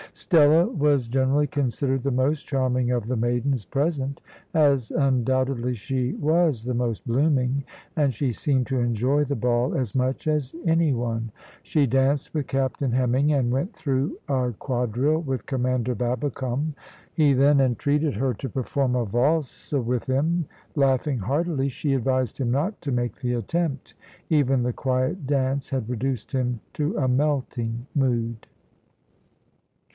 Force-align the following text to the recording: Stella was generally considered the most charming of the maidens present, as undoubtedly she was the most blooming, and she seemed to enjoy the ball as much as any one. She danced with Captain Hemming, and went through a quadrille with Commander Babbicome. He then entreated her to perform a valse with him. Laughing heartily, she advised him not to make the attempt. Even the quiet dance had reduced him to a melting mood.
Stella 0.13 0.65
was 0.67 1.07
generally 1.07 1.45
considered 1.47 2.01
the 2.03 2.09
most 2.11 2.47
charming 2.47 2.89
of 2.91 3.05
the 3.07 3.15
maidens 3.15 3.63
present, 3.65 4.19
as 4.53 4.89
undoubtedly 4.89 5.73
she 5.75 6.13
was 6.13 6.63
the 6.63 6.73
most 6.73 7.07
blooming, 7.07 7.63
and 7.95 8.11
she 8.11 8.31
seemed 8.33 8.65
to 8.67 8.79
enjoy 8.79 9.23
the 9.23 9.35
ball 9.35 9.75
as 9.75 9.93
much 9.93 10.27
as 10.27 10.55
any 10.65 10.91
one. 10.91 11.31
She 11.63 11.85
danced 11.85 12.33
with 12.33 12.47
Captain 12.47 12.91
Hemming, 12.91 13.31
and 13.31 13.51
went 13.53 13.73
through 13.73 14.17
a 14.27 14.53
quadrille 14.57 15.21
with 15.21 15.45
Commander 15.45 15.93
Babbicome. 15.95 16.73
He 17.13 17.31
then 17.33 17.59
entreated 17.61 18.15
her 18.15 18.33
to 18.33 18.49
perform 18.49 18.95
a 18.95 19.05
valse 19.05 19.71
with 19.71 20.07
him. 20.07 20.45
Laughing 20.75 21.19
heartily, 21.19 21.69
she 21.69 21.93
advised 21.93 22.39
him 22.39 22.49
not 22.51 22.81
to 22.81 22.91
make 22.91 23.17
the 23.21 23.33
attempt. 23.33 23.93
Even 24.31 24.63
the 24.63 24.73
quiet 24.73 25.27
dance 25.27 25.69
had 25.69 25.87
reduced 25.89 26.31
him 26.31 26.59
to 26.73 26.97
a 26.97 27.07
melting 27.07 27.85
mood. 27.95 28.47